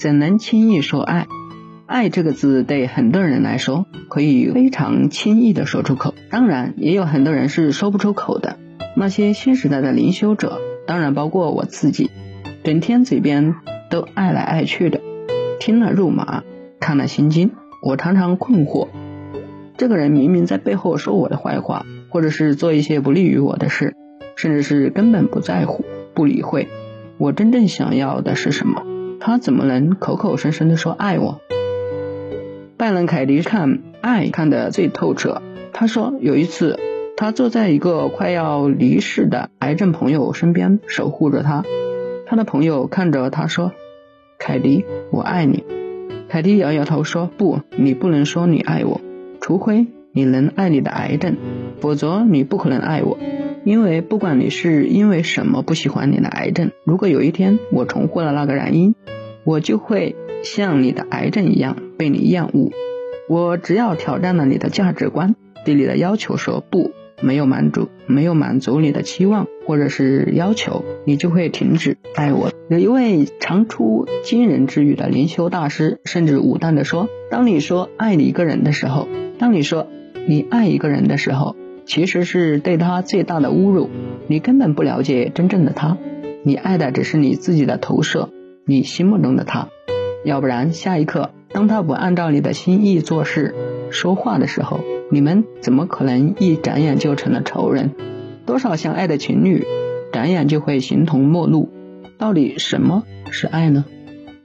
[0.00, 1.26] 怎能轻易说爱？
[1.84, 8.56] 爱这个字对很多人来说可以非常轻易的说出口，当然也有很多人是说不出口的。
[8.96, 12.10] 那些新时代的灵修者，当然包括我自己，
[12.64, 13.56] 整天嘴边
[13.90, 15.02] 都爱来爱去的，
[15.58, 16.44] 听了入麻，
[16.80, 17.50] 看了心惊。
[17.82, 18.88] 我常常困惑，
[19.76, 23.94] 这个人明明在背后说我的坏话，或者是做一些不利于我的事，
[24.34, 26.68] 甚至是根本不在乎、不理会
[27.18, 28.82] 我真正想要的是什么，
[29.22, 31.42] 他怎么能口口声声的说爱我？
[32.78, 35.42] 拜伦·凯迪看爱看得最透彻。
[35.74, 36.78] 他说有一次，
[37.18, 41.62] 他坐在一个快要离世的癌症朋友身边，守护着他。
[42.26, 43.72] 他的朋友看着他说
[44.40, 45.64] ：“凯迪，我爱你。”
[46.30, 49.02] 凯迪摇摇头说：“不，你不能说你爱我，
[49.42, 51.36] 除非你能爱你的癌症，
[51.80, 53.18] 否则你不可能爱我。
[53.62, 58.94] 因为不管你是因为什么不喜欢你的癌症，如果有一天我重获了那个原因，
[59.44, 62.70] 我就会。”像你的癌症一样被你厌恶，
[63.28, 65.34] 我只要挑战了你的价值观，
[65.66, 72.50] 对你的要求说不，没有满足，没有满足你的期望或者是要求，你就会停止爱我。
[72.70, 79.88] 有一位常出惊人之语的灵修大师，甚至武断的说：当你说爱你一个人的时候，当你说
[80.26, 83.90] 你爱一个人的时候，其实是对他最大的侮辱。
[84.26, 85.98] 你根本不了解真正的他，
[86.44, 88.30] 你爱的只是你自己的投射，
[88.70, 89.66] 你心目中的他。
[90.24, 93.52] 要不然，下一刻，当他不按照你的心意做事、
[93.90, 94.78] 说话的时候，
[95.10, 97.90] 你们怎么可能一眨眼就成了仇人？
[98.46, 99.66] 多少相爱的情侣，
[100.12, 101.68] 眨眼就会形同陌路。
[102.16, 103.84] 到底什么是爱呢？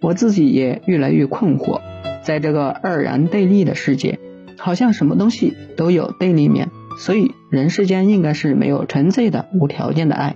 [0.00, 1.82] 我自己也越来越困惑。
[2.22, 4.18] 在这个二元对立的世界，
[4.56, 10.34] 好像什么东西都有对立面，所以人世间应该是没有纯粹的、无条件的爱。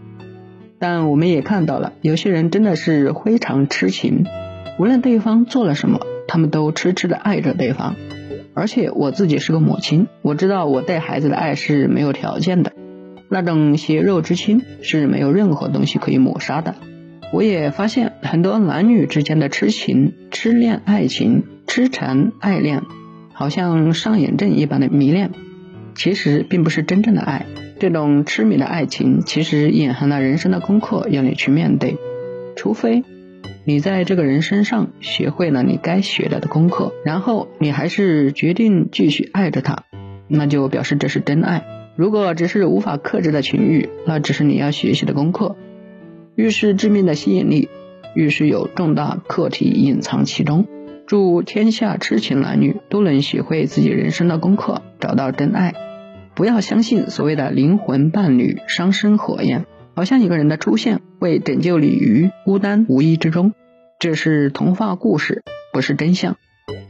[0.78, 4.24] 但我们也看到了，有些人真的是非常痴情。
[4.78, 7.96] 无论对方做了什么，他们都痴痴的爱着对方。
[8.54, 12.72] 而且我自己是个母亲，我知道我对孩子的爱是没有条件的，
[13.28, 16.74] 那种血肉之亲是没有任何东西可以抹杀的。
[17.32, 22.82] 我也发现很多男女之间的痴情、痴恋爱情、痴缠爱恋，
[23.32, 25.30] 好像上瘾症一般的迷恋，
[25.94, 27.46] 其实并不是真正的爱。
[27.78, 31.96] 这种痴迷的爱情，其实隐含了人生的功课要你去面对，
[32.56, 33.04] 除非。
[33.64, 39.84] 你在这个人身上学会了你该学的的功课，然后你还是决定继续爱着他，
[40.26, 41.64] 那就表示这是真爱。
[41.94, 45.56] 如果只是无法克制的情欲，那只是你要学习的功课。
[46.34, 47.68] 越是致命的吸引力，
[48.14, 50.66] 越是有重大课题隐藏其中。
[51.06, 55.74] 祝天下痴情男女都能学会自己人生的功课，找到真爱。
[56.38, 59.66] 不要相信所谓的灵魂伴侣、伤身火焰。
[59.96, 63.54] 好像一个人的出现会拯救你于孤单无依之中，
[63.98, 66.36] 这是童话故事，不是真相。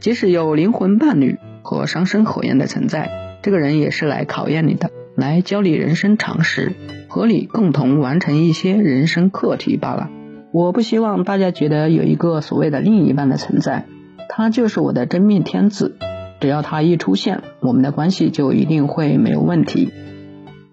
[0.01, 3.09] 即使有灵魂伴侣和伤身火焰的存在，
[3.41, 6.73] 这个人也是来考验你的，来教你人生常识，
[7.07, 10.11] 和你共同完成一些人生课题罢了。
[10.51, 13.87] 我不希望大家觉得有一个所谓的另一半的存在，
[14.29, 15.95] 他就是我的真命天子，
[16.39, 19.89] 只要他一出现，我们的关系就一定会没有问题。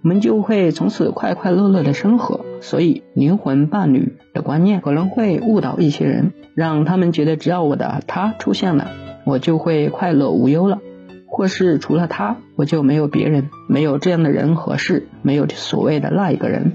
[0.02, 8.88] 我们就会从此快快乐乐的生活，所以灵魂伴侣的观念可能会误导一些人，让他们觉得只要我的他出现了，
[9.24, 10.78] 我就会快乐无忧了，
[11.26, 16.72] 或是除了他我就没有别人，没有这样的人和事，没有所谓的那一个人。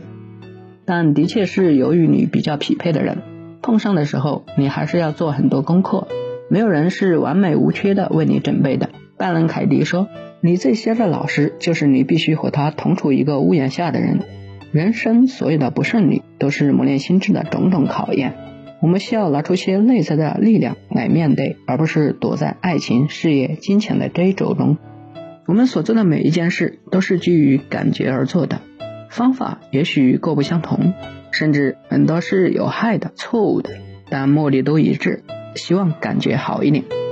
[0.84, 3.20] 但的确是由于你比较匹配的人，
[3.62, 6.06] 碰上的时候你还是要做很多功课，
[6.52, 8.90] 没有人是完美无缺的为你准备的。
[9.18, 10.10] 拜伦·凯迪说。
[10.44, 14.22] 你最先的老师就是你必须和他同处一个屋檐下的人。
[14.72, 18.34] 人生所有的不顺利都是磨练心智的种种考验。
[18.82, 24.78] 我们需要拿出些内在的力量来面对，而不是躲在爱情、事业、金钱的追逐中。
[25.46, 28.62] 我们所做的每一件事都是基于感觉而做的，
[29.12, 30.94] 方法也许各不相同，
[31.30, 33.70] 甚至很多是有害的、错误的，
[34.10, 35.24] 但目的都一致，
[35.56, 37.11] 希望感觉好一点。